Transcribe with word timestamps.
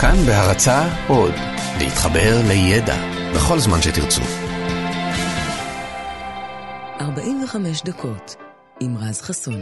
כאן 0.00 0.16
בהרצה 0.26 0.88
עוד, 1.08 1.34
להתחבר 1.78 2.40
לידע 2.48 2.96
בכל 3.34 3.58
זמן 3.58 3.82
שתרצו. 3.82 4.22
45 7.00 7.82
דקות 7.82 8.36
עם 8.80 8.96
רז 8.96 9.20
חסון. 9.20 9.60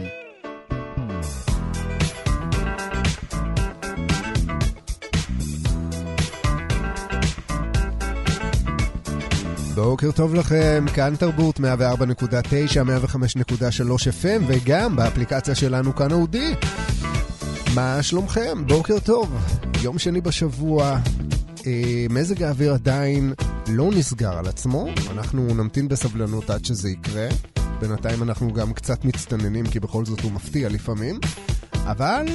בוקר 9.75 10.11
טוב 10.11 10.35
לכם, 10.35 10.85
כאן 10.93 11.15
תרבות 11.15 11.59
104.9, 11.59 11.63
105.3 11.63 11.63
FM 14.21 14.43
וגם 14.47 14.95
באפליקציה 14.95 15.55
שלנו 15.55 15.95
כאן 15.95 16.11
אודי. 16.11 16.53
מה 17.77 18.03
שלומכם? 18.03 18.67
בוקר 18.67 18.99
טוב. 18.99 19.33
יום 19.81 19.99
שני 19.99 20.21
בשבוע, 20.21 20.99
אה, 21.65 22.05
מזג 22.09 22.43
האוויר 22.43 22.73
עדיין 22.73 23.33
לא 23.67 23.91
נסגר 23.91 24.37
על 24.37 24.47
עצמו, 24.47 24.87
אנחנו 25.11 25.53
נמתין 25.53 25.87
בסבלנות 25.87 26.49
עד 26.49 26.65
שזה 26.65 26.89
יקרה. 26.89 27.27
בינתיים 27.79 28.23
אנחנו 28.23 28.53
גם 28.53 28.73
קצת 28.73 29.05
מצטננים 29.05 29.65
כי 29.65 29.79
בכל 29.79 30.05
זאת 30.05 30.19
הוא 30.19 30.31
מפתיע 30.31 30.69
לפעמים. 30.69 31.19
אבל 31.73 32.25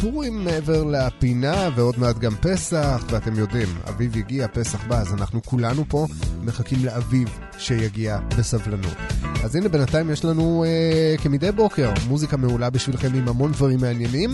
פורים 0.00 0.44
מעבר 0.44 0.84
לפינה, 0.84 1.68
ועוד 1.76 1.98
מעט 1.98 2.18
גם 2.18 2.34
פסח, 2.40 3.04
ואתם 3.10 3.38
יודעים, 3.38 3.68
אביב 3.88 4.16
יגיע, 4.16 4.46
פסח 4.48 4.84
בא, 4.88 5.00
אז 5.00 5.12
אנחנו 5.12 5.42
כולנו 5.42 5.84
פה 5.88 6.06
מחכים 6.42 6.84
לאביב 6.84 7.28
שיגיע 7.58 8.18
בסבלנות. 8.38 8.96
אז 9.44 9.56
הנה, 9.56 9.68
בינתיים 9.68 10.10
יש 10.10 10.24
לנו, 10.24 10.64
אה, 10.64 11.14
כמדי 11.22 11.52
בוקר, 11.52 11.92
מוזיקה 12.08 12.36
מעולה 12.36 12.70
בשבילכם 12.70 13.14
עם 13.14 13.28
המון 13.28 13.52
דברים 13.52 13.80
מעניינים. 13.80 14.30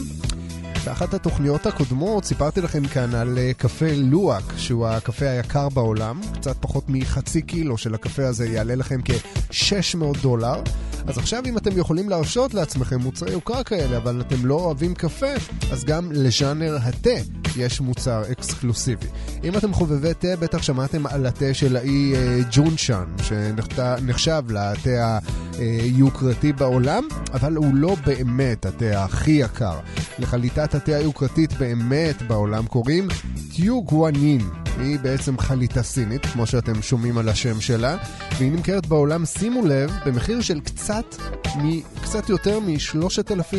באחת 0.85 1.15
התוכניות 1.15 1.67
הקודמות 1.67 2.25
סיפרתי 2.25 2.61
לכם 2.61 2.87
כאן 2.87 3.15
על 3.15 3.39
uh, 3.39 3.55
קפה 3.59 3.87
לואק, 3.97 4.43
שהוא 4.57 4.87
הקפה 4.87 5.27
היקר 5.27 5.69
בעולם. 5.69 6.21
קצת 6.35 6.57
פחות 6.61 6.85
מחצי 6.89 7.43
קילו 7.43 7.79
של 7.79 7.95
הקפה 7.95 8.27
הזה 8.27 8.49
יעלה 8.49 8.75
לכם 8.75 9.01
כ-600 9.05 10.23
דולר. 10.23 10.63
אז 11.07 11.19
עכשיו 11.19 11.43
אם 11.47 11.59
אתם 11.59 11.79
יכולים 11.79 12.09
להרשות 12.09 12.55
לעצמכם 12.55 13.01
מוצרי 13.01 13.33
יוקרה 13.33 13.65
כאלה, 13.65 13.97
אבל 13.97 14.21
אתם 14.21 14.47
לא 14.47 14.55
אוהבים 14.55 14.95
קפה, 14.95 15.35
אז 15.73 15.85
גם 15.85 16.13
לז'אנר 16.13 16.79
התה 16.83 17.40
יש 17.57 17.81
מוצר 17.81 18.23
אקסקלוסיבי. 18.33 19.07
אם 19.45 19.57
אתם 19.57 19.73
חובבי 19.73 20.15
תה, 20.15 20.37
בטח 20.41 20.63
שמעתם 20.63 21.07
על 21.07 21.27
התה 21.27 21.55
של 21.55 21.77
האי 21.77 22.13
uh, 22.15 22.47
ג'ונשן, 22.51 23.05
שנחשב 23.23 24.43
לתה 24.49 25.19
היוקרתי 25.59 26.53
בעולם, 26.53 27.09
אבל 27.33 27.57
הוא 27.57 27.75
לא 27.75 27.97
באמת 28.07 28.67
התה 28.67 29.05
הכי 29.05 29.31
יקר. 29.31 29.79
לחליטת 30.19 30.75
התה 30.75 30.97
היוקרתית 30.97 31.53
באמת 31.53 32.23
בעולם 32.23 32.67
קוראים 32.67 33.09
טיו 33.57 33.83
גואנין. 33.83 34.41
היא 34.79 34.99
בעצם 34.99 35.39
חליטה 35.39 35.83
סינית, 35.83 36.27
כמו 36.27 36.47
שאתם 36.47 36.83
שומעים 36.83 37.19
על 37.19 37.29
השם 37.29 37.61
שלה, 37.61 37.97
והיא 38.39 38.53
נמכרת 38.53 38.87
בעולם, 38.87 39.27
שימו 39.27 39.67
לב, 39.67 39.91
במחיר 40.07 40.41
של 40.41 40.61
קצת, 40.61 41.17
מ, 41.57 41.81
קצת 42.03 42.29
יותר 42.29 42.61
מ-3,000 42.61 43.57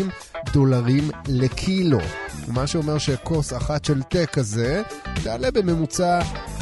דולרים 0.54 1.10
לקילו. 1.28 2.00
מה 2.48 2.68
שאומר 2.68 2.98
שכוס 2.98 3.54
אחת 3.54 3.86
של 3.86 4.04
תה 4.04 4.26
כזה 4.26 4.82
תעלה 5.24 5.52
בממוצע 5.52 6.20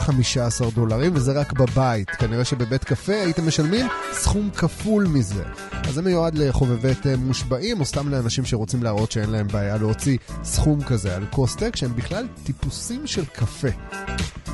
15 0.10 0.72
דולרים, 0.72 1.12
וזה 1.16 1.32
רק 1.32 1.54
בבית. 1.54 2.10
כנראה 2.10 2.46
שבבית 2.46 2.84
קפה 2.84 3.14
הייתם 3.14 3.48
משלמים 3.48 3.88
סכום 4.12 4.50
כפול 4.50 5.08
מזה. 5.08 5.44
אז 5.72 5.94
זה 5.94 6.02
מיועד 6.02 6.38
לחובבי 6.38 6.96
תה 6.96 7.18
מושבעים, 7.18 7.80
או 7.80 7.86
סתם 7.86 8.10
לאנשים 8.10 8.46
שרוצים 8.46 8.84
להראות 8.84 9.12
שאין 9.12 9.30
להם 9.30 9.48
בעיה 9.48 9.78
להוציא 9.78 10.18
סכום 10.44 10.84
כזה 10.84 11.16
על 11.16 11.26
כוס 11.32 11.56
תה, 11.56 11.72
כשהם 11.72 11.96
בכלל 11.96 12.28
טיפוסים 12.44 13.08
של 13.08 13.26
קפה. 13.26 13.68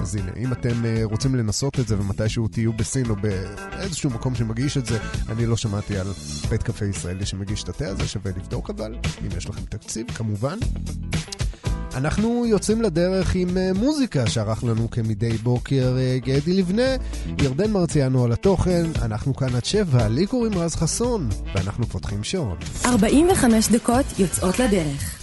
אז 0.01 0.15
הנה, 0.15 0.31
אם 0.37 0.53
אתם 0.53 0.69
uh, 0.69 1.03
רוצים 1.03 1.35
לנסות 1.35 1.79
את 1.79 1.87
זה 1.87 1.99
ומתישהו 1.99 2.47
תהיו 2.47 2.73
בסין 2.73 3.09
או 3.09 3.15
באיזשהו 3.15 4.09
מקום 4.09 4.35
שמגיש 4.35 4.77
את 4.77 4.85
זה, 4.85 4.97
אני 5.29 5.45
לא 5.45 5.57
שמעתי 5.57 5.97
על 5.97 6.07
בית 6.49 6.63
קפה 6.63 6.85
ישראלי 6.85 7.25
שמגיש 7.25 7.63
את 7.63 7.69
התה 7.69 7.87
הזה, 7.87 8.07
שווה 8.07 8.31
לבדוק 8.31 8.69
אבל, 8.69 8.95
אם 9.21 9.37
יש 9.37 9.49
לכם 9.49 9.61
תקציב, 9.69 10.11
כמובן. 10.11 10.57
אנחנו 11.95 12.45
יוצאים 12.45 12.81
לדרך 12.81 13.35
עם 13.35 13.49
uh, 13.49 13.77
מוזיקה 13.79 14.27
שערך 14.27 14.63
לנו 14.63 14.91
כמדי 14.91 15.37
בוקר 15.37 15.95
uh, 15.95 16.25
גדי 16.25 16.53
לבנה, 16.53 16.95
ירדן 17.41 17.71
מרציאנו 17.71 18.23
על 18.23 18.31
התוכן, 18.31 18.85
אנחנו 19.01 19.35
כאן 19.35 19.55
עד 19.55 19.65
שבע, 19.65 20.07
לי 20.07 20.27
קוראים 20.27 20.57
רז 20.57 20.75
חסון, 20.75 21.29
ואנחנו 21.55 21.85
פותחים 21.85 22.23
שעון. 22.23 22.57
45 22.85 23.67
דקות 23.67 24.05
יוצאות 24.19 24.59
לדרך. 24.59 25.14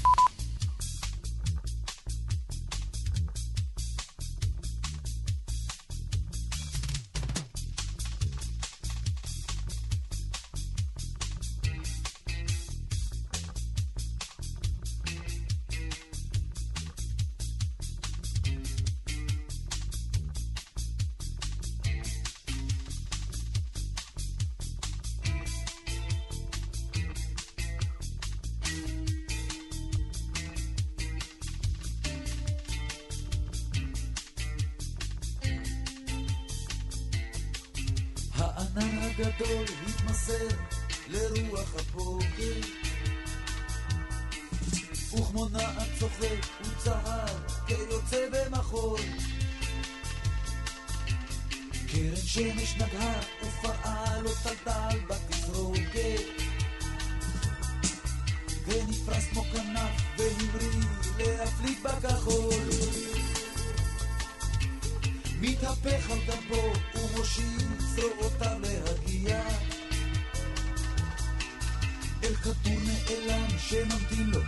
שממתין 73.68 74.30
לו 74.30 74.40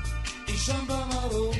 אי 0.48 0.56
שם 0.56 0.86
במרום. 0.88 1.56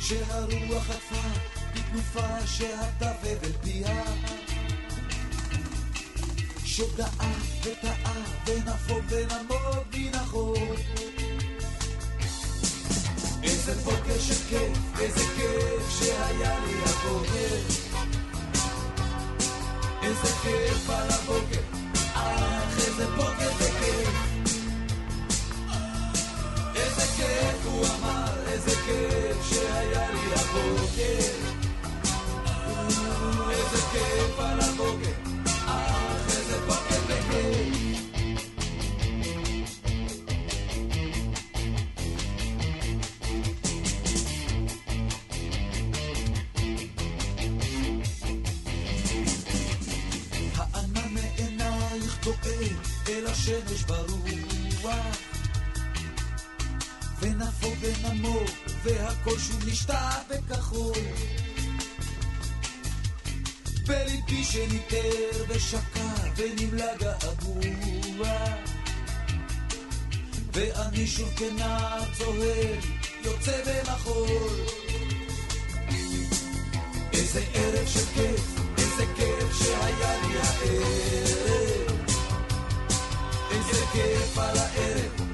שהרוח 0.00 0.84
חטפה 0.84 1.28
בתנופה 1.74 2.46
שהתווה 2.46 3.32
ופיה 3.42 4.02
שדעה 6.64 7.32
וטעה 7.62 8.24
ונפוג 8.46 9.04
מן 9.30 9.46
מנחור 9.94 10.56
איזה 13.42 13.74
בוקר 13.84 14.18
של 14.20 14.34
כיף, 14.48 15.00
איזה 15.00 15.24
כיף 15.36 15.98
שהיה 15.98 16.60
לי 16.66 16.74
הבוקר. 16.84 17.56
איזה 20.02 20.28
כיף 20.42 20.90
על 20.90 21.08
הבוקר, 21.10 21.60
אך 22.14 22.78
איזה 22.86 23.06
בוקר 23.06 23.50
זה 23.58 23.70
כיף. 23.80 24.25
איזה 26.98 27.12
כיף, 27.16 27.66
הוא 27.66 27.86
אמר, 27.86 28.46
איזה 28.46 28.70
כיף 28.70 29.50
שהיה 29.50 30.10
לי 30.10 30.34
הבוקר. 30.34 31.32
איזה 33.50 33.82
כיף 33.92 34.38
על 34.38 34.60
הבוקר, 34.60 35.10
אך 35.66 36.36
איזה 36.36 36.58
בוקר 36.66 37.00
בכיף. 37.08 37.76
הענן 50.56 51.14
מעינייך 51.14 52.18
טועה 52.22 52.36
אל 53.08 53.26
השמש 53.26 53.82
ברק. 53.82 54.05
ונמור, 57.86 58.44
והכל 58.82 59.38
שוב 59.38 59.68
נשתה 59.68 60.10
וכחול. 60.30 60.94
בליבי 63.86 64.44
שניטר 64.44 65.44
ושקע 65.48 66.14
ונמלא 66.36 66.96
געגוע. 66.96 68.36
ואני 70.52 71.06
שוב 71.06 71.34
כנער 71.36 72.04
צוהר, 72.18 72.78
יוצא 73.24 73.62
במחול. 73.66 74.26
איזה 77.12 77.44
ערב 77.54 77.86
של 77.86 78.06
כיף, 78.14 78.60
איזה 78.78 79.04
כיף 79.16 79.58
שהיה 79.58 80.26
לי 80.26 80.38
הערב. 80.38 82.06
איזה 83.50 83.86
כיף 83.92 84.38
על 84.38 84.58
הערב. 84.58 85.25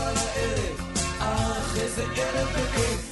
על 0.00 0.16
הערב, 0.16 0.80
אך 1.18 1.76
איזה 1.76 2.02
ערב 2.16 2.48
וכיף. 2.54 3.07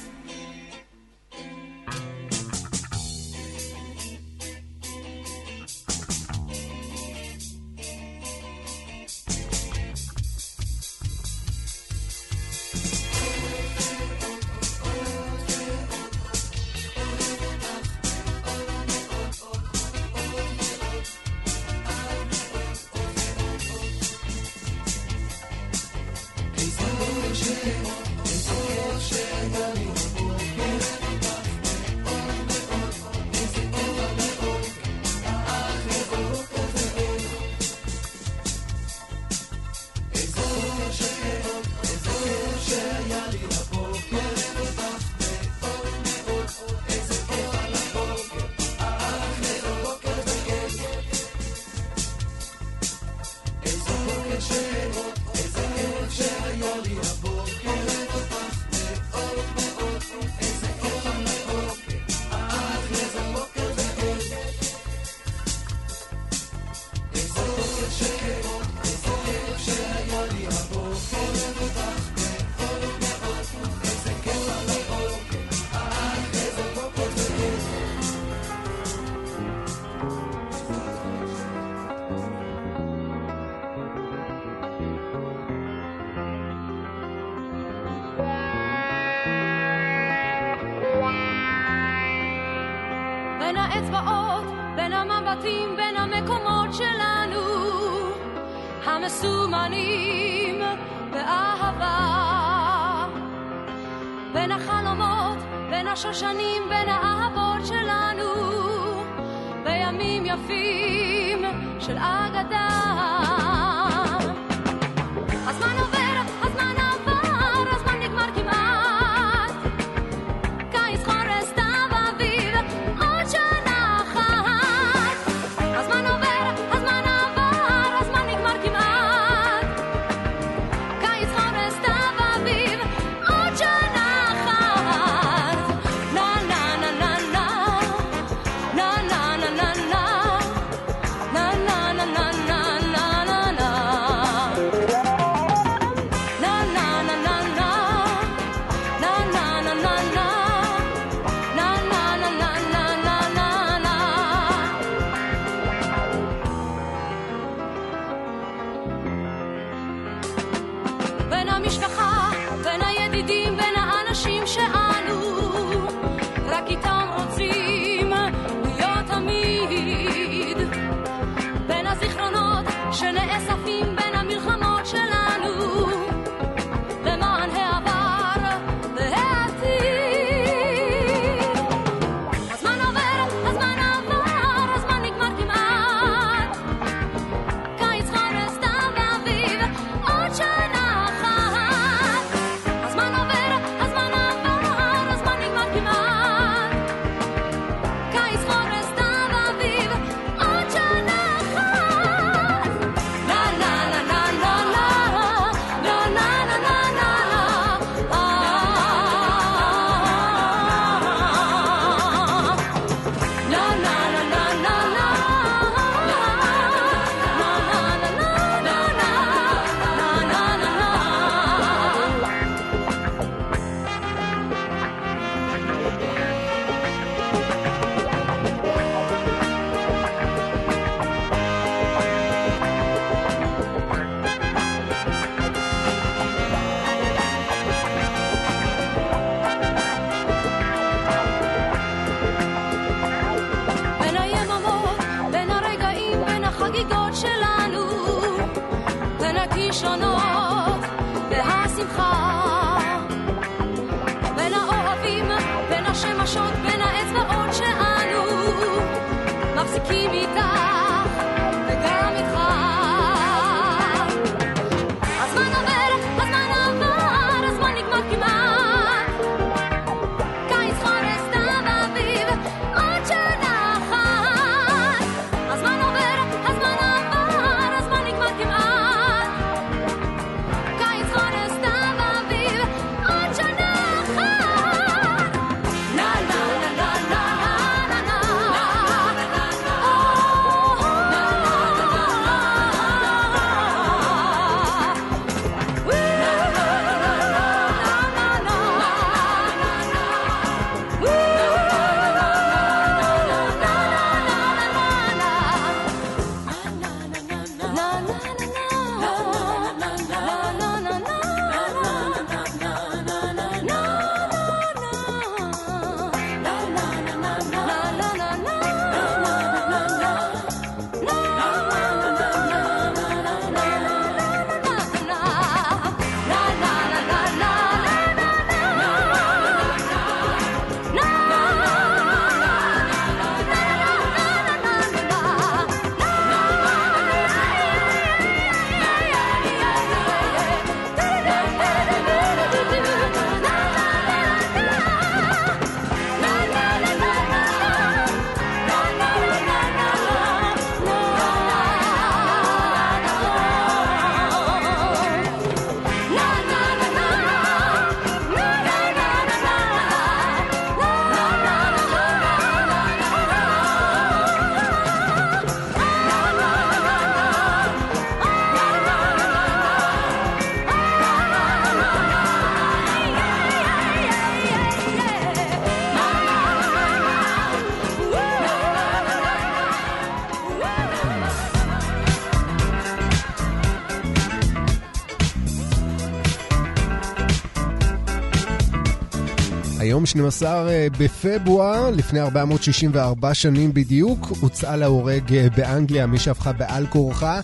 12 390.07 390.69
אה, 390.69 390.87
בפברואר, 390.99 391.89
לפני 391.91 392.21
464 392.21 393.33
שנים 393.33 393.73
בדיוק, 393.73 394.31
הוצאה 394.41 394.75
להורג 394.75 395.33
אה, 395.33 395.47
באנגליה 395.57 396.07
מי 396.07 396.19
שהפכה 396.19 396.51
בעל 396.51 396.87
כורחה 396.87 397.39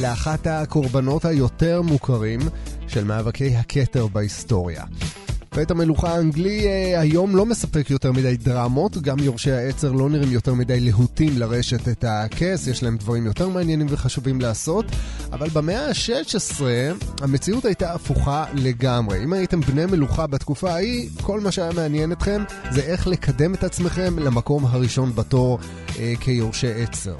לאחת 0.00 0.46
הקורבנות 0.46 1.24
היותר 1.24 1.82
מוכרים 1.82 2.40
של 2.88 3.04
מאבקי 3.04 3.56
הכתר 3.56 4.06
בהיסטוריה. 4.06 4.84
בית 5.54 5.70
המלוכה 5.70 6.14
האנגלי 6.14 6.66
אה, 6.66 7.00
היום 7.00 7.36
לא 7.36 7.46
מספק 7.46 7.90
יותר 7.90 8.12
מדי 8.12 8.36
דרמות, 8.36 8.98
גם 8.98 9.18
יורשי 9.18 9.50
העצר 9.50 9.92
לא 9.92 10.08
נראים 10.08 10.32
יותר 10.32 10.54
מדי 10.54 10.80
להוטים 10.80 11.38
לרשת 11.38 11.88
את 11.88 12.04
הכס, 12.08 12.66
יש 12.66 12.82
להם 12.82 12.96
דברים 12.96 13.26
יותר 13.26 13.48
מעניינים 13.48 13.86
וחשובים 13.90 14.40
לעשות, 14.40 14.84
אבל 15.32 15.48
במאה 15.48 15.86
ה-16 15.88 16.62
המציאות 17.22 17.64
הייתה 17.64 17.94
הפוכה 17.94 18.44
לגמרי. 18.54 19.24
אם 19.24 19.32
הייתם 19.32 19.60
בני 19.60 19.86
מלוכה 19.86 20.26
בתקופה 20.26 20.70
ההיא, 20.70 21.08
כל 21.22 21.40
מה 21.40 21.52
שהיה 21.52 21.72
מעניין 21.72 22.12
אתכם 22.12 22.42
זה 22.70 22.80
איך 22.80 23.06
לקדם 23.06 23.54
את 23.54 23.64
עצמכם 23.64 24.18
למקום 24.18 24.66
הראשון 24.66 25.14
בתור 25.14 25.58
אה, 25.98 26.14
כיורשי 26.20 26.82
עצר. 26.82 27.16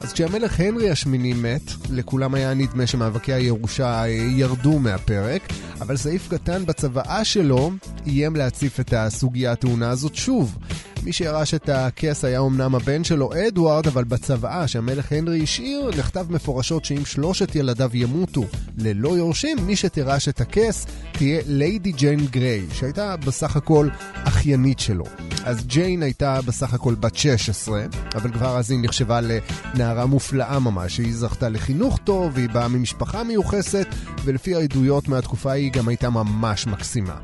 אז 0.00 0.12
כשהמלך 0.12 0.60
הנרי 0.60 0.90
השמיני 0.90 1.32
מת, 1.32 1.70
לכולם 1.90 2.34
היה 2.34 2.54
נדמה 2.54 2.86
שמאבקי 2.86 3.32
הירושה 3.32 4.02
אה, 4.02 4.08
ירדו 4.08 4.78
מהפרק, 4.78 5.42
אבל 5.80 5.96
סעיף 5.96 6.28
קטן 6.28 6.66
בצוואה 6.66 7.24
שלו 7.24 7.70
איים 8.06 8.36
להציף 8.36 8.80
את 8.80 8.92
הסוגיה 8.92 9.52
הטעונה 9.52 9.90
הזאת 9.90 10.14
שוב. 10.14 10.58
מי 11.04 11.12
שירש 11.12 11.54
את 11.54 11.68
הכס 11.68 12.24
היה 12.24 12.40
אמנם 12.40 12.74
הבן 12.74 13.04
שלו, 13.04 13.30
אדוארד, 13.48 13.86
אבל 13.86 14.04
בצוואה 14.04 14.68
שהמלך 14.68 15.12
הנרי 15.12 15.42
השאיר, 15.42 15.90
נכתב 15.98 16.26
מפורשות 16.30 16.84
שאם 16.84 17.04
שלושת 17.04 17.56
ילדיו 17.56 17.90
ימותו 17.94 18.44
ללא 18.78 19.08
יורשים, 19.08 19.56
מי 19.66 19.76
שתירש 19.76 20.28
את 20.28 20.40
הכס 20.40 20.86
תהיה 21.12 21.42
ליידי 21.46 21.92
ג'יין 21.92 22.26
גריי, 22.26 22.66
שהייתה 22.72 23.16
בסך 23.16 23.56
הכל 23.56 23.88
אחיינית 24.14 24.78
שלו. 24.78 25.04
אז 25.44 25.66
ג'יין 25.66 26.02
הייתה 26.02 26.40
בסך 26.46 26.74
הכל 26.74 26.94
בת 26.94 27.16
16, 27.16 27.84
אבל 28.14 28.32
כבר 28.32 28.58
אז 28.58 28.70
היא 28.70 28.78
נחשבה 28.82 29.20
לנערה 29.20 30.06
מופלאה 30.06 30.58
ממש. 30.58 30.98
היא 30.98 31.14
זכתה 31.14 31.48
לחינוך 31.48 31.98
טוב, 32.04 32.32
והיא 32.34 32.48
באה 32.48 32.68
ממשפחה 32.68 33.24
מיוחסת, 33.24 33.86
ולפי 34.24 34.54
העדויות 34.54 35.08
מהתקופה 35.08 35.52
היא 35.52 35.72
גם 35.72 35.88
הייתה 35.88 36.10
ממש 36.10 36.66
מקסימה. 36.66 37.14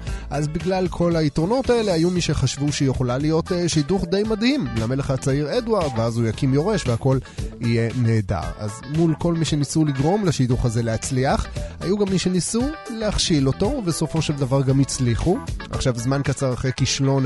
אז 0.40 0.48
בגלל 0.48 0.88
כל 0.88 1.16
היתרונות 1.16 1.70
האלה, 1.70 1.92
היו 1.92 2.10
מי 2.10 2.20
שחשבו 2.20 2.72
שהיא 2.72 2.90
יכולה 2.90 3.18
להיות 3.18 3.52
אה, 3.52 3.68
שידוך 3.68 4.04
די 4.04 4.22
מדהים 4.22 4.66
למלך 4.76 5.10
הצעיר 5.10 5.58
אדוארד, 5.58 5.90
ואז 5.98 6.18
הוא 6.18 6.28
יקים 6.28 6.54
יורש 6.54 6.86
והכל 6.86 7.18
יהיה 7.60 7.90
נהדר. 7.96 8.40
אז 8.58 8.70
מול 8.96 9.14
כל 9.18 9.34
מי 9.34 9.44
שניסו 9.44 9.84
לגרום 9.84 10.24
לשידוך 10.24 10.64
הזה 10.64 10.82
להצליח, 10.82 11.46
היו 11.80 11.98
גם 11.98 12.08
מי 12.10 12.18
שניסו 12.18 12.62
להכשיל 12.90 13.46
אותו, 13.46 13.66
ובסופו 13.66 14.22
של 14.22 14.32
דבר 14.32 14.62
גם 14.62 14.80
הצליחו. 14.80 15.38
עכשיו, 15.70 15.94
זמן 15.96 16.20
קצר 16.24 16.52
אחרי 16.52 16.70
כישלון 16.76 17.24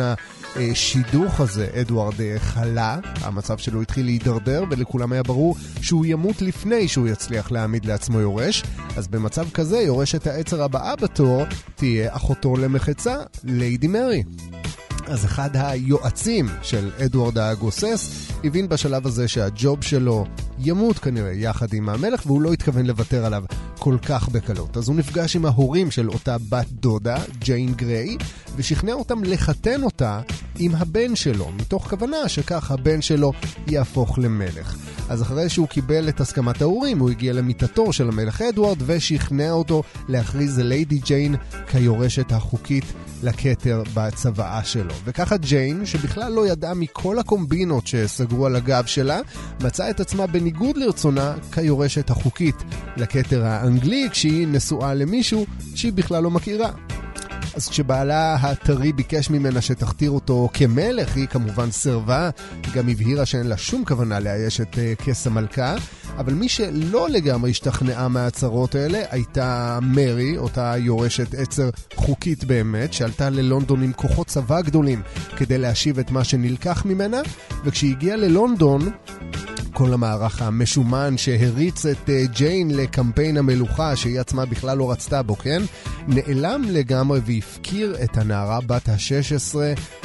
השידוך 0.56 1.40
הזה, 1.40 1.68
אדוארד 1.80 2.20
אה, 2.20 2.36
חלה, 2.38 2.98
המצב 3.20 3.58
שלו 3.58 3.82
התחיל 3.82 4.04
להידרדר, 4.04 4.64
ולכולם 4.70 5.12
היה 5.12 5.22
ברור 5.22 5.56
שהוא 5.80 6.06
ימות 6.06 6.42
לפני 6.42 6.88
שהוא 6.88 7.08
יצליח 7.08 7.50
להעמיד 7.50 7.84
לעצמו 7.84 8.20
יורש. 8.20 8.62
אז 8.96 9.08
במצב 9.08 9.50
כזה, 9.50 9.80
יורשת 9.80 10.26
העצר 10.26 10.62
הבאה 10.62 10.96
בתור 10.96 11.44
תהיה 11.74 12.16
אחותו 12.16 12.56
למחצה, 13.06 13.22
ליידי 13.44 13.86
מרי. 13.86 14.22
אז 15.06 15.24
אחד 15.24 15.50
היועצים 15.54 16.46
של 16.62 16.90
אדוארד 17.04 17.38
הגוסס 17.38 18.30
הבין 18.44 18.68
בשלב 18.68 19.06
הזה 19.06 19.28
שהג'וב 19.28 19.82
שלו 19.82 20.26
ימות 20.58 20.98
כנראה 20.98 21.32
יחד 21.32 21.74
עם 21.74 21.88
המלך 21.88 22.26
והוא 22.26 22.42
לא 22.42 22.52
התכוון 22.52 22.86
לוותר 22.86 23.24
עליו 23.24 23.44
כל 23.78 23.96
כך 24.02 24.28
בקלות. 24.28 24.76
אז 24.76 24.88
הוא 24.88 24.96
נפגש 24.96 25.36
עם 25.36 25.46
ההורים 25.46 25.90
של 25.90 26.08
אותה 26.08 26.36
בת 26.48 26.66
דודה, 26.70 27.16
ג'יין 27.38 27.74
גריי, 27.74 28.16
ושכנע 28.56 28.92
אותם 28.92 29.24
לחתן 29.24 29.82
אותה 29.82 30.20
עם 30.58 30.74
הבן 30.74 31.16
שלו, 31.16 31.50
מתוך 31.56 31.90
כוונה 31.90 32.28
שכך 32.28 32.70
הבן 32.70 33.02
שלו 33.02 33.32
יהפוך 33.66 34.18
למלך. 34.18 34.76
אז 35.08 35.22
אחרי 35.22 35.48
שהוא 35.48 35.68
קיבל 35.68 36.08
את 36.08 36.20
הסכמת 36.20 36.62
ההורים, 36.62 36.98
הוא 36.98 37.10
הגיע 37.10 37.32
למיטתו 37.32 37.92
של 37.92 38.08
המלך 38.08 38.42
אדוארד 38.42 38.78
ושכנע 38.86 39.50
אותו 39.50 39.82
להכריז 40.08 40.58
ליידי 40.58 40.98
ג'יין 40.98 41.36
כיורשת 41.66 42.32
החוקית 42.32 42.84
לכתר 43.22 43.82
בצוואה 43.94 44.64
שלו. 44.64 44.94
וככה 45.04 45.36
ג'יין, 45.36 45.86
שבכלל 45.86 46.32
לא 46.32 46.48
ידעה 46.48 46.74
מכל 46.74 47.18
הקומבינות 47.18 47.86
שסגרו 47.86 48.33
על 48.42 48.56
הגב 48.56 48.84
שלה, 48.86 49.20
מצאה 49.60 49.90
את 49.90 50.00
עצמה 50.00 50.26
בניגוד 50.26 50.76
לרצונה 50.76 51.34
כיורשת 51.52 52.10
החוקית 52.10 52.56
לכתר 52.96 53.44
האנגלי, 53.44 54.08
כשהיא 54.10 54.48
נשואה 54.48 54.94
למישהו 54.94 55.46
שהיא 55.74 55.92
בכלל 55.92 56.22
לא 56.22 56.30
מכירה. 56.30 56.70
אז 57.56 57.68
כשבעלה 57.68 58.34
הטרי 58.34 58.92
ביקש 58.92 59.30
ממנה 59.30 59.60
שתכתיר 59.60 60.10
אותו 60.10 60.48
כמלך, 60.52 61.16
היא 61.16 61.26
כמובן 61.26 61.70
סירבה, 61.70 62.30
היא 62.62 62.72
גם 62.74 62.88
הבהירה 62.88 63.26
שאין 63.26 63.46
לה 63.46 63.56
שום 63.56 63.84
כוונה 63.84 64.20
לאייש 64.20 64.60
את 64.60 64.74
uh, 64.74 65.04
כס 65.04 65.26
המלכה, 65.26 65.74
אבל 66.18 66.34
מי 66.34 66.48
שלא 66.48 67.08
לגמרי 67.10 67.50
השתכנעה 67.50 68.08
מההצהרות 68.08 68.74
האלה 68.74 69.02
הייתה 69.10 69.78
מרי, 69.82 70.38
אותה 70.38 70.74
יורשת 70.78 71.34
עצר 71.34 71.70
חוקית 71.94 72.44
באמת, 72.44 72.92
שעלתה 72.92 73.30
ללונדון 73.30 73.82
עם 73.82 73.92
כוחות 73.92 74.26
צבא 74.26 74.60
גדולים 74.60 75.02
כדי 75.36 75.58
להשיב 75.58 75.98
את 75.98 76.10
מה 76.10 76.24
שנלקח 76.24 76.84
ממנה, 76.84 77.20
וכשהיא 77.64 77.90
הגיעה 77.90 78.16
ללונדון, 78.16 78.90
כל 79.74 79.92
המערך 79.92 80.42
המשומן 80.42 81.18
שהריץ 81.18 81.86
את 81.86 82.10
אה, 82.10 82.24
ג'יין 82.26 82.70
לקמפיין 82.70 83.36
המלוכה, 83.36 83.96
שהיא 83.96 84.20
עצמה 84.20 84.46
בכלל 84.46 84.78
לא 84.78 84.90
רצתה 84.90 85.22
בו, 85.22 85.36
כן? 85.36 85.62
נעלם 86.08 86.62
לגמרי 86.68 87.20
והפקיר 87.24 87.96
את 88.04 88.16
הנערה 88.16 88.60
בת 88.60 88.88
ה-16 88.88 89.56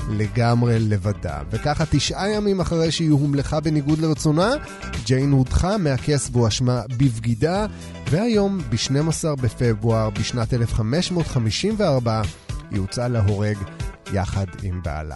לגמרי 0.10 0.80
לבדה. 0.80 1.42
וככה 1.52 1.84
תשעה 1.90 2.30
ימים 2.30 2.60
אחרי 2.60 2.92
שהיא 2.92 3.12
הומלכה 3.12 3.60
בניגוד 3.60 4.00
לרצונה, 4.00 4.52
ג'יין 5.06 5.32
הודחה 5.32 5.78
מהכס 5.78 6.30
והואשמה 6.34 6.82
בבגידה, 6.98 7.66
והיום, 8.10 8.60
ב-12 8.70 9.36
בפברואר, 9.42 10.10
בשנת 10.10 10.54
1554, 10.54 12.22
היא 12.72 12.80
הוצאה 12.80 13.08
להורג 13.08 13.58
יחד 14.14 14.46
עם 14.64 14.82
בעלה. 14.84 15.16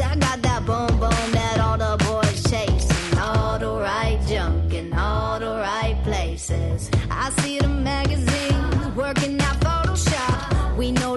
I 0.00 0.14
got 0.16 0.42
that 0.42 0.66
boom 0.66 0.88
boom 1.00 1.32
that 1.32 1.58
all 1.58 1.78
the 1.78 1.96
boys 2.04 2.42
chase. 2.50 2.86
All 3.18 3.58
the 3.58 3.72
right 3.72 4.20
junk 4.26 4.74
in 4.74 4.92
all 4.92 5.38
the 5.38 5.46
right 5.46 5.98
places. 6.04 6.90
I 7.10 7.30
see 7.40 7.58
the 7.58 7.68
magazines 7.68 8.86
working 8.94 9.40
out 9.40 9.56
Photoshop. 9.60 10.76
We 10.76 10.92
know 10.92 11.15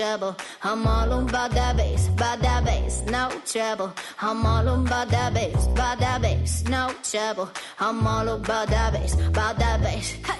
trouble. 0.00 0.34
I'm 0.62 0.86
all 0.86 1.12
about 1.12 1.50
that 1.50 1.76
bass, 1.76 2.08
about 2.08 2.40
that 2.40 2.64
bass, 2.64 3.02
no 3.02 3.28
trouble. 3.44 3.92
I'm 4.22 4.46
all 4.46 4.66
about 4.66 5.08
that 5.10 5.34
bass, 5.34 5.66
about 5.66 5.98
that 5.98 6.22
bass, 6.22 6.64
no 6.68 6.90
trouble. 7.02 7.50
I'm 7.78 8.06
all 8.06 8.28
about 8.28 8.68
that 8.68 8.94
bass, 8.94 9.12
about 9.28 9.58
that 9.58 9.82
bass. 9.82 10.12
Hey, 10.26 10.39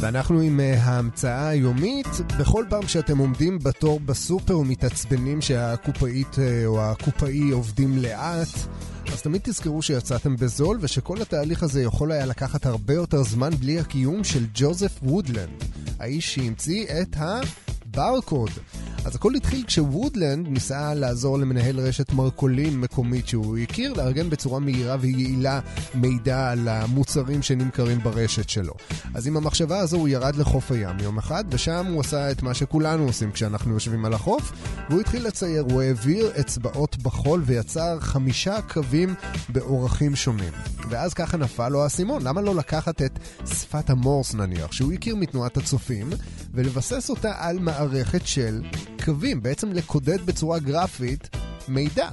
ואנחנו 0.00 0.40
עם 0.40 0.60
אה, 0.60 0.82
ההמצאה 0.82 1.48
היומית. 1.48 2.06
בכל 2.38 2.64
פעם 2.68 2.88
שאתם 2.88 3.18
עומדים 3.18 3.58
בתור 3.58 4.00
בסופר 4.00 4.58
ומתעצבנים 4.58 5.40
שהקופאית 5.40 6.38
אה, 6.38 6.66
או 6.66 6.82
הקופאי 6.82 7.50
עובדים 7.50 7.98
לאט, 7.98 8.48
אז 9.12 9.22
תמיד 9.22 9.40
תזכרו 9.44 9.82
שיצאתם 9.82 10.36
בזול 10.36 10.78
ושכל 10.80 11.22
התהליך 11.22 11.62
הזה 11.62 11.82
יכול 11.82 12.12
היה 12.12 12.26
לקחת 12.26 12.66
הרבה 12.66 12.94
יותר 12.94 13.22
זמן 13.22 13.50
בלי 13.50 13.80
הקיום 13.80 14.24
של 14.24 14.46
ג'וזף 14.54 14.98
וודלנד, 15.02 15.64
האיש 15.98 16.34
שהמציא 16.34 16.84
את 16.84 17.16
הברקוד. 17.16 18.50
אז 19.08 19.14
הכל 19.14 19.34
התחיל 19.34 19.64
כשוודלנד 19.66 20.48
ניסה 20.48 20.94
לעזור 20.94 21.38
למנהל 21.38 21.80
רשת 21.80 22.12
מרכולים 22.12 22.80
מקומית 22.80 23.28
שהוא 23.28 23.58
הכיר, 23.58 23.92
לארגן 23.92 24.30
בצורה 24.30 24.58
מהירה 24.60 24.96
ויעילה 25.00 25.60
מידע 25.94 26.50
על 26.50 26.68
המוצרים 26.68 27.42
שנמכרים 27.42 27.98
ברשת 27.98 28.48
שלו. 28.48 28.74
אז 29.14 29.26
עם 29.26 29.36
המחשבה 29.36 29.78
הזו 29.78 29.96
הוא 29.96 30.08
ירד 30.08 30.36
לחוף 30.36 30.72
הים 30.72 30.98
יום 31.00 31.18
אחד, 31.18 31.44
ושם 31.50 31.86
הוא 31.86 32.00
עשה 32.00 32.30
את 32.30 32.42
מה 32.42 32.54
שכולנו 32.54 33.04
עושים 33.06 33.32
כשאנחנו 33.32 33.72
יושבים 33.72 34.04
על 34.04 34.14
החוף, 34.14 34.52
והוא 34.88 35.00
התחיל 35.00 35.26
לצייר, 35.26 35.64
הוא 35.70 35.82
העביר 35.82 36.30
אצבעות 36.40 36.96
בחול 37.02 37.42
ויצר 37.46 38.00
חמישה 38.00 38.62
קווים 38.62 39.14
באורכים 39.48 40.16
שונים. 40.16 40.52
ואז 40.88 41.14
ככה 41.14 41.36
נפל 41.36 41.68
לו 41.68 41.82
האסימון, 41.82 42.22
למה 42.22 42.40
לא 42.40 42.54
לקחת 42.54 43.02
את 43.02 43.18
שפת 43.46 43.90
המורס 43.90 44.34
נניח, 44.34 44.72
שהוא 44.72 44.92
הכיר 44.92 45.16
מתנועת 45.16 45.56
הצופים, 45.56 46.10
ולבסס 46.54 47.10
אותה 47.10 47.32
על 47.38 47.58
מערכת 47.58 48.26
של 48.26 48.62
קווים, 49.04 49.42
בעצם 49.42 49.72
לקודד 49.72 50.26
בצורה 50.26 50.58
גרפית 50.58 51.36
מידע. 51.68 52.08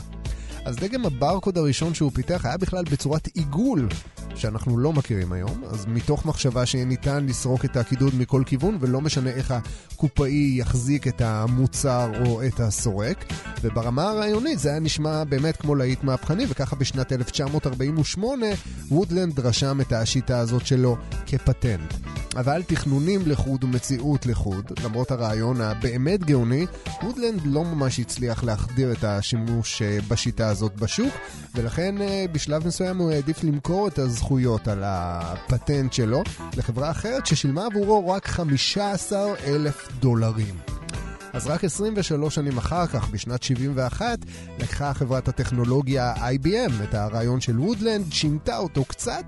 אז 0.65 0.75
דגם 0.75 1.05
הברקוד 1.05 1.57
הראשון 1.57 1.93
שהוא 1.93 2.11
פיתח 2.11 2.45
היה 2.45 2.57
בכלל 2.57 2.83
בצורת 2.83 3.27
עיגול, 3.27 3.89
שאנחנו 4.35 4.77
לא 4.77 4.93
מכירים 4.93 5.31
היום, 5.31 5.63
אז 5.69 5.85
מתוך 5.87 6.25
מחשבה 6.25 6.65
שיהיה 6.65 6.85
ניתן 6.85 7.25
לסרוק 7.25 7.65
את 7.65 7.77
הקידוד 7.77 8.15
מכל 8.15 8.43
כיוון, 8.45 8.77
ולא 8.79 9.01
משנה 9.01 9.29
איך 9.29 9.53
הקופאי 9.93 10.55
יחזיק 10.57 11.07
את 11.07 11.21
המוצר 11.21 12.11
או 12.25 12.45
את 12.45 12.59
הסורק. 12.59 13.25
וברמה 13.61 14.09
הרעיונית 14.09 14.59
זה 14.59 14.69
היה 14.69 14.79
נשמע 14.79 15.23
באמת 15.23 15.57
כמו 15.57 15.75
להיט 15.75 16.03
מהפכני, 16.03 16.45
וככה 16.49 16.75
בשנת 16.75 17.11
1948 17.11 18.45
וודלנד 18.91 19.39
רשם 19.39 19.81
את 19.81 19.93
השיטה 19.93 20.39
הזאת 20.39 20.65
שלו 20.65 20.97
כפטנט. 21.25 21.93
אבל 22.35 22.63
תכנונים 22.63 23.21
לחוד 23.25 23.63
ומציאות 23.63 24.25
לחוד, 24.25 24.71
למרות 24.83 25.11
הרעיון 25.11 25.61
הבאמת 25.61 26.23
גאוני, 26.23 26.65
וודלנד 27.03 27.41
לא 27.45 27.63
ממש 27.63 27.99
הצליח 27.99 28.43
להחדיר 28.43 28.91
את 28.91 29.03
השימוש 29.03 29.81
אה, 29.81 29.97
בשיטה 30.07 30.47
הזאת 30.47 30.75
בשוק, 30.75 31.13
ולכן 31.55 32.01
אה, 32.01 32.25
בשלב 32.31 32.67
מסוים 32.67 32.97
הוא 32.97 33.11
העדיף 33.11 33.43
למכור 33.43 33.87
את 33.87 33.99
הזכויות 34.25 34.67
על 34.67 34.83
הפטנט 34.85 35.93
שלו 35.93 36.23
לחברה 36.57 36.91
אחרת 36.91 37.25
ששילמה 37.25 37.65
עבורו 37.65 38.09
רק 38.09 38.27
15 38.27 39.33
אלף 39.45 39.87
דולרים. 39.99 40.55
אז 41.35 41.47
רק 41.47 41.63
23 41.63 42.35
שנים 42.35 42.57
אחר 42.57 42.87
כך, 42.87 43.09
בשנת 43.09 43.43
71, 43.43 44.19
לקחה 44.59 44.93
חברת 44.93 45.27
הטכנולוגיה 45.27 46.13
IBM 46.15 46.83
את 46.83 46.93
הרעיון 46.93 47.41
של 47.41 47.59
וודלנד, 47.59 48.13
שינתה 48.13 48.57
אותו 48.57 48.85
קצת 48.85 49.23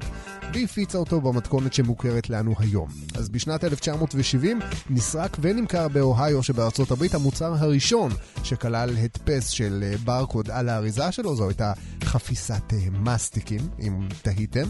והפיצה 0.54 0.98
אותו 0.98 1.22
במתכונת 1.22 1.74
שמוכרת 1.74 2.30
לנו 2.30 2.56
היום. 2.60 2.90
אז 3.16 3.30
בשנת 3.30 3.64
1970 3.64 4.60
נסרק 4.90 5.38
ונמכר 5.42 5.88
באוהיו 5.88 6.44
שבארצות 6.44 6.92
הברית 6.92 7.16
המוצר 7.16 7.54
הראשון 7.54 8.12
שכלל 8.44 8.90
הדפס 8.98 9.50
של 9.50 9.84
אה, 9.84 9.98
ברקוד 9.98 10.50
על 10.50 10.70
האריזה 10.70 11.12
שלו, 11.12 11.36
זו 11.36 11.48
הייתה 11.48 11.74
חפיסת 12.04 12.74
אה, 12.74 12.78
מסטיקים, 12.92 13.62
אם 13.80 14.08
תהיתם. 14.22 14.68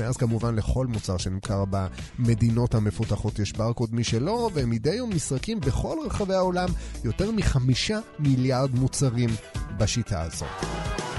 מאז 0.00 0.16
כמובן 0.16 0.54
לכל 0.54 0.86
מוצר 0.86 1.16
שנמכר 1.16 1.64
במדינות 1.70 2.74
המפותחות 2.74 3.38
יש 3.38 3.52
ברקוד 3.52 3.94
משלו, 3.94 4.50
ומדי 4.54 4.94
יום 4.94 5.10
נסרקים 5.12 5.60
בכל 5.60 5.96
רחבי 6.06 6.34
העולם 6.34 6.68
יותר 7.04 7.30
מחמישה 7.30 7.98
מיליארד 8.18 8.74
מוצרים 8.74 9.30
בשיטה 9.78 10.22
הזאת. 10.22 11.11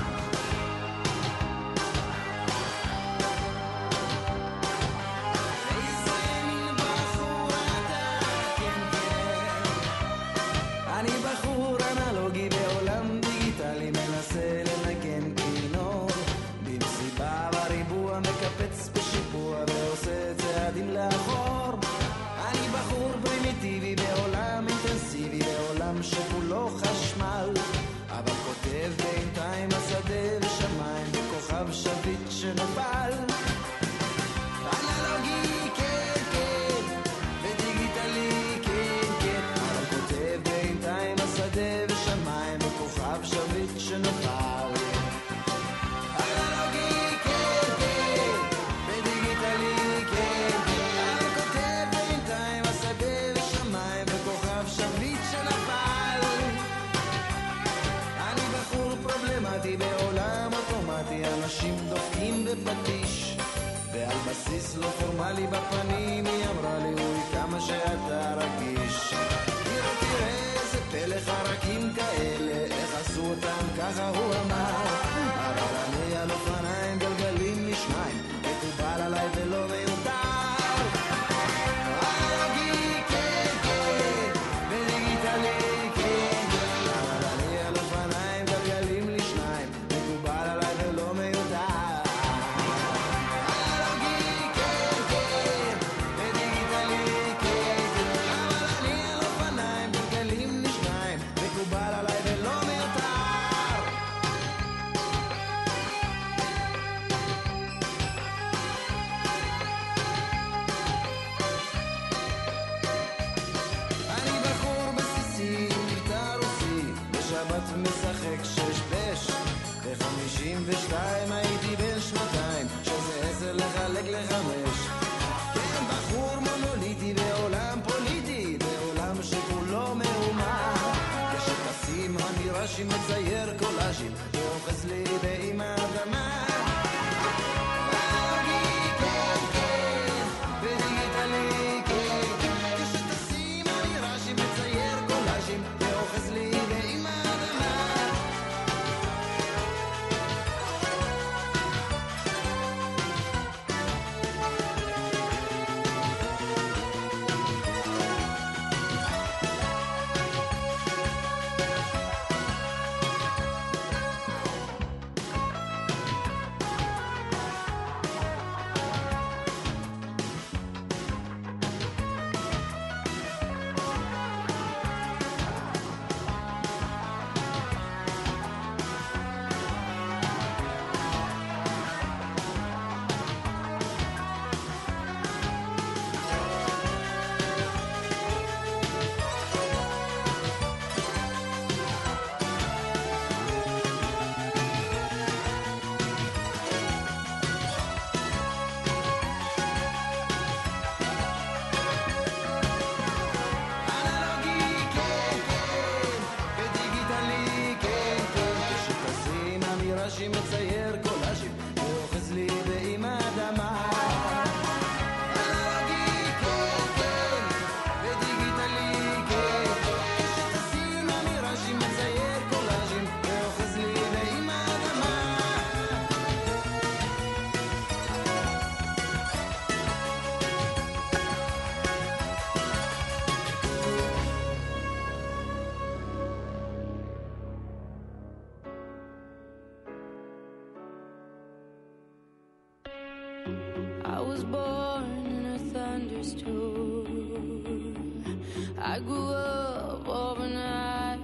grew 249.06 249.30
up 249.30 250.08
overnight. 250.08 251.20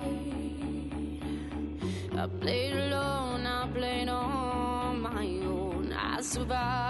I 2.18 2.28
played 2.42 2.74
alone, 2.74 3.46
I 3.46 3.68
played 3.74 4.10
on 4.10 5.02
my 5.02 5.26
own. 5.46 5.94
I 5.94 6.22
survived. 6.22 6.89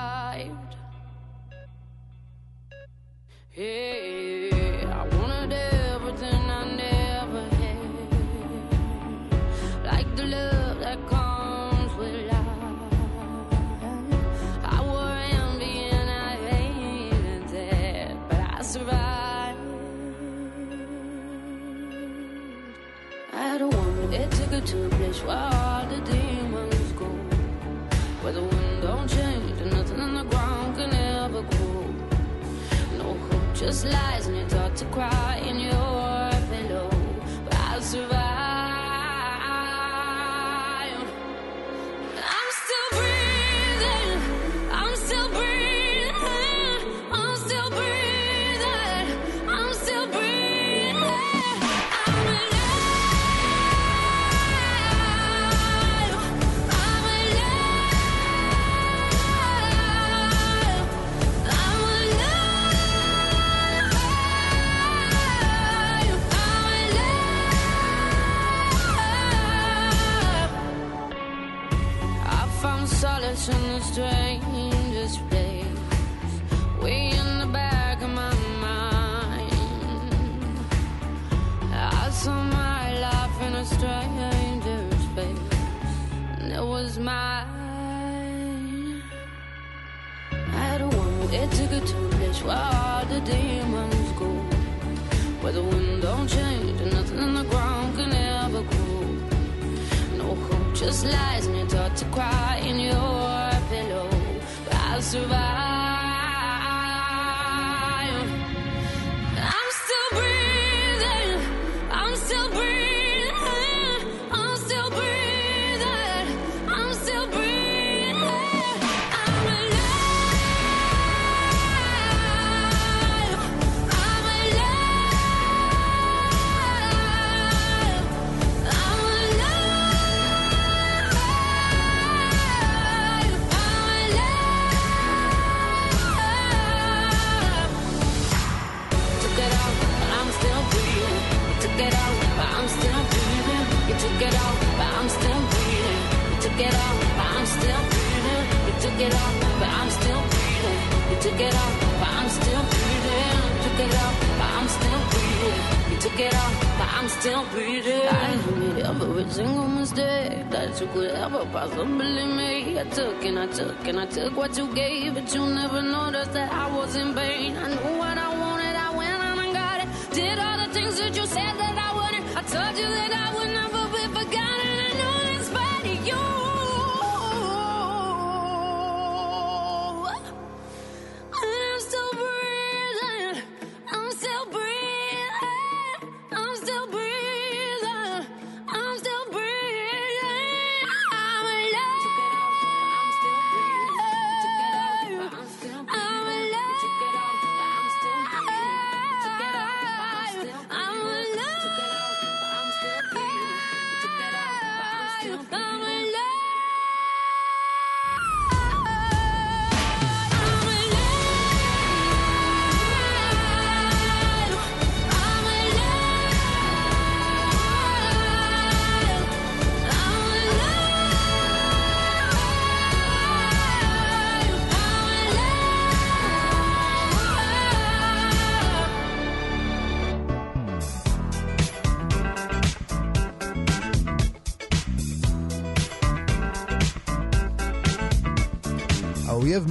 lies 33.85 34.27
and 34.27 34.37
you 34.37 34.45
talk 34.45 34.73
to 34.75 34.85
cry. 34.85 35.28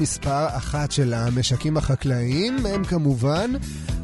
מספר 0.01 0.47
אחת 0.49 0.91
של 0.91 1.15
המשקים 1.15 1.77
החקלאיים 1.77 2.67
הם 2.67 2.85
כמובן 2.85 3.53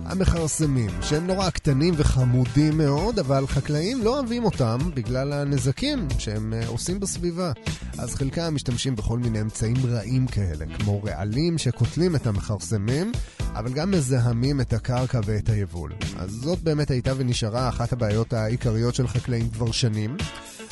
המכרסמים, 0.05 0.91
שהם 1.03 1.27
נורא 1.27 1.51
קטנים 1.51 1.95
וחמודים 1.97 2.79
מאוד, 2.79 3.19
אבל 3.19 3.47
חקלאים 3.47 4.05
לא 4.05 4.19
אוהבים 4.19 4.45
אותם 4.45 4.79
בגלל 4.95 5.33
הנזקים 5.33 6.09
שהם 6.19 6.53
אה, 6.53 6.67
עושים 6.67 7.01
בסביבה. 7.01 7.53
אז 7.99 8.15
חלקם 8.15 8.55
משתמשים 8.55 8.97
בכל 8.97 9.19
מיני 9.19 9.41
אמצעים 9.41 9.77
רעים 9.85 10.27
כאלה, 10.27 10.65
כמו 10.79 11.03
רעלים 11.03 11.59
שקוטלים 11.59 12.17
את 12.17 12.27
המכרסמים, 12.27 13.13
אבל 13.55 13.73
גם 13.73 13.91
מזהמים 13.91 14.61
את 14.61 14.73
הקרקע 14.73 15.21
ואת 15.25 15.49
היבול. 15.49 15.93
אז 16.17 16.31
זאת 16.31 16.63
באמת 16.63 16.91
הייתה 16.91 17.13
ונשארה 17.17 17.69
אחת 17.69 17.93
הבעיות 17.93 18.33
העיקריות 18.33 18.95
של 18.95 19.09
חקלאים 19.09 19.51
כבר 19.51 19.73
שנים. 19.73 20.17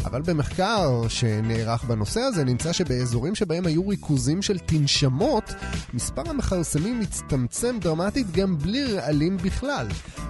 אבל 0.04 0.22
במחקר 0.22 1.08
שנערך 1.08 1.84
בנושא 1.84 2.20
הזה 2.20 2.44
נמצא 2.44 2.72
שבאזורים 2.72 3.34
שבהם 3.34 3.66
היו 3.66 3.88
ריכוזים 3.88 4.42
של 4.42 4.58
תנשמות, 4.58 5.54
מספר 5.94 6.22
המכרסמים 6.30 7.00
מצטמצם 7.00 7.78
דרמטית 7.80 8.30
גם 8.32 8.58
בלי 8.58 8.84
רעלים 8.84 9.36
בכלל. 9.36 9.86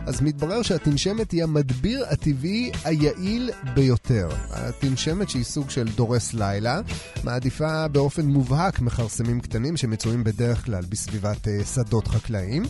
אז 0.07 0.23
מתברר 0.23 0.63
שהתנשמת 0.63 1.31
היא 1.31 1.43
המדביר 1.43 2.05
הטבעי 2.11 2.71
היעיל 2.85 3.51
ביותר. 3.75 4.29
התנשמת, 4.51 5.31
שהיא 5.31 5.45
סוג 5.45 5.71
של 5.71 5.89
דורס 5.95 6.35
לילה, 6.35 6.81
מעדיפה 7.25 7.89
באופן 7.89 8.27
מובהק 8.27 8.81
מכרסמים 8.81 9.41
קטנים 9.41 9.77
שמצויים 9.77 10.25
בדרך 10.25 10.65
כלל 10.65 10.85
בסביבת 10.89 11.49
אה, 11.49 11.65
שדות 11.65 12.09
חקלאיים, 12.09 12.63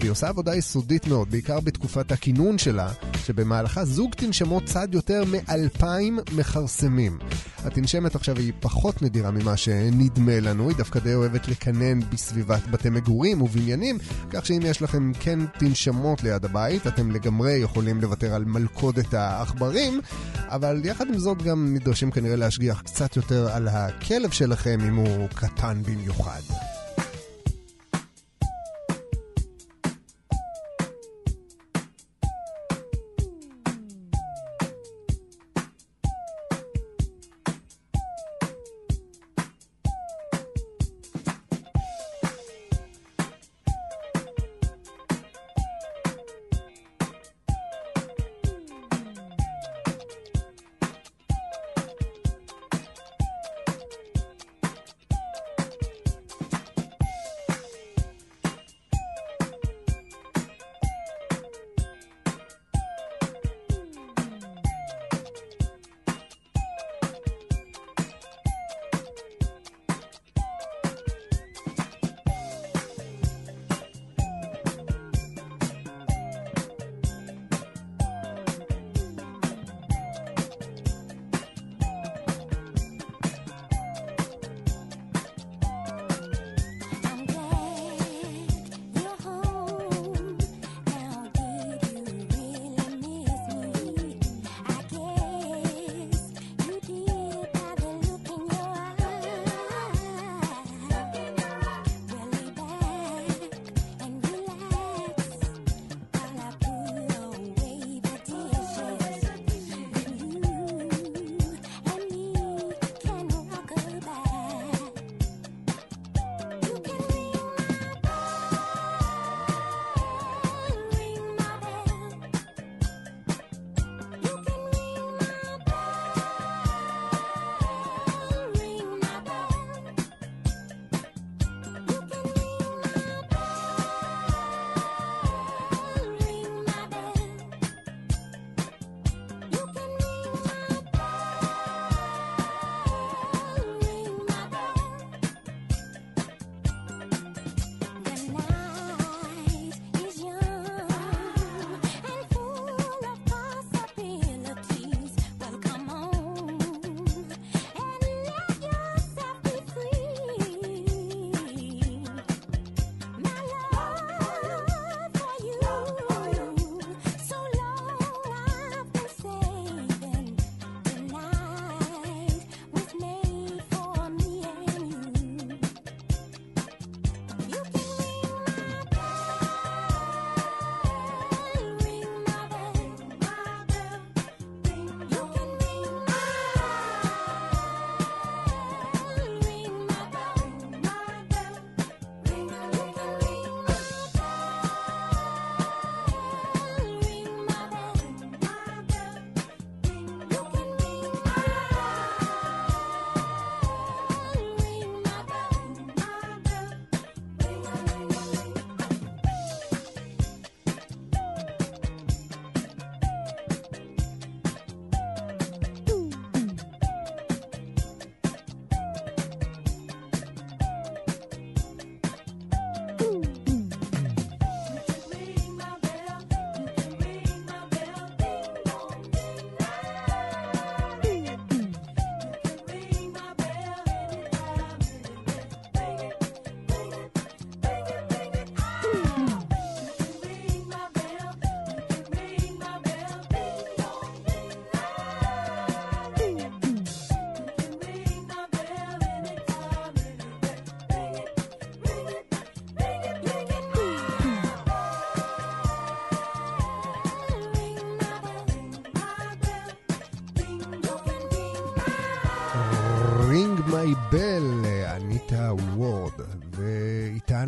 והיא 0.00 0.10
עושה 0.10 0.28
עבודה 0.28 0.54
יסודית 0.54 1.06
מאוד, 1.06 1.30
בעיקר 1.30 1.60
בתקופת 1.60 2.12
הכינון 2.12 2.58
שלה, 2.58 2.92
שבמהלכה 3.24 3.84
זוג 3.84 4.14
תנשמות 4.14 4.64
צד 4.64 4.88
יותר 4.94 5.22
מאלפיים 5.24 6.18
מכרסמים. 6.32 7.18
התנשמת 7.64 8.14
עכשיו 8.14 8.36
היא 8.38 8.52
פחות 8.60 9.02
נדירה 9.02 9.30
ממה 9.30 9.56
שנדמה 9.56 10.40
לנו, 10.40 10.68
היא 10.68 10.76
דווקא 10.76 11.00
די 11.00 11.14
אוהבת 11.14 11.48
לקנן 11.48 12.00
בסביבת 12.00 12.66
בתי 12.70 12.90
מגורים 12.90 13.42
ובניינים, 13.42 13.98
כך 14.30 14.46
שאם 14.46 14.60
יש 14.62 14.82
לכם 14.82 15.12
כן 15.20 15.38
תנשמות 15.58 16.22
ליד 16.22 16.44
הבית, 16.44 16.75
אתם 16.86 17.10
לגמרי 17.10 17.52
יכולים 17.52 18.00
לוותר 18.00 18.34
על 18.34 18.44
מלכודת 18.44 19.14
העכברים, 19.14 20.00
אבל 20.48 20.80
יחד 20.84 21.06
עם 21.08 21.18
זאת 21.18 21.42
גם 21.42 21.74
נדרשים 21.74 22.10
כנראה 22.10 22.36
להשגיח 22.36 22.80
קצת 22.80 23.16
יותר 23.16 23.48
על 23.52 23.68
הכלב 23.68 24.30
שלכם 24.30 24.78
אם 24.88 24.96
הוא 24.96 25.28
קטן 25.34 25.82
במיוחד. 25.82 26.40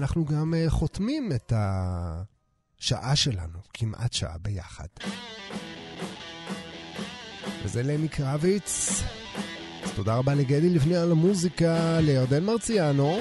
אנחנו 0.09 0.25
גם 0.25 0.55
אה, 0.55 0.71
חותמים 0.71 1.33
את 1.33 1.53
השעה 1.57 3.17
שלנו, 3.17 3.59
כמעט 3.75 4.13
שעה 4.13 4.39
ביחד. 4.43 4.87
וזה 7.65 7.83
למי 7.83 8.09
קרביץ. 8.09 9.03
אז 9.85 9.91
תודה 9.97 10.17
רבה 10.17 10.35
לגדי 10.35 10.71
לבני 10.71 10.97
על 10.97 11.13
המוזיקה, 11.13 12.01
לירדן 12.01 12.45
מרציאנו, 12.45 13.19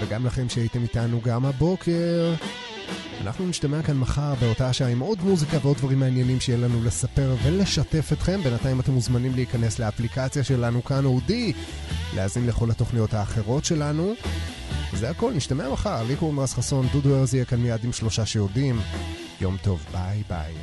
וגם 0.00 0.26
לכם 0.26 0.48
שהייתם 0.48 0.82
איתנו 0.82 1.20
גם 1.20 1.46
הבוקר. 1.46 2.34
אנחנו 3.20 3.46
נשתמע 3.46 3.82
כאן 3.82 3.96
מחר 3.96 4.34
באותה 4.34 4.72
שעה 4.72 4.88
עם 4.88 5.00
עוד 5.00 5.18
מוזיקה 5.22 5.56
ועוד 5.62 5.76
דברים 5.76 6.00
מעניינים 6.00 6.40
שיהיה 6.40 6.58
לנו 6.58 6.84
לספר 6.84 7.36
ולשתף 7.42 8.12
אתכם. 8.12 8.40
בינתיים 8.42 8.80
אתם 8.80 8.92
מוזמנים 8.92 9.34
להיכנס 9.34 9.78
לאפליקציה 9.78 10.44
שלנו 10.44 10.84
כאן 10.84 11.04
אודי, 11.04 11.52
להאזין 12.14 12.46
לכל 12.46 12.70
התוכניות 12.70 13.14
האחרות 13.14 13.64
שלנו. 13.64 14.14
זה 14.96 15.10
הכל, 15.10 15.32
נשתמע 15.32 15.68
מחר. 15.68 16.02
לי 16.02 16.16
קוראים 16.16 16.40
רז 16.40 16.54
חסון, 16.54 16.86
דודו 16.92 17.16
ארז 17.16 17.34
יהיה 17.34 17.44
כאן 17.44 17.60
מיד 17.60 17.84
עם 17.84 17.92
שלושה 17.92 18.26
שיודעים. 18.26 18.80
יום 19.40 19.56
טוב, 19.62 19.86
ביי 19.92 20.22
ביי. 20.28 20.54